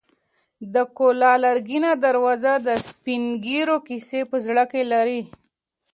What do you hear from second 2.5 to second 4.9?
د سپین ږیرو کیسې په زړه کې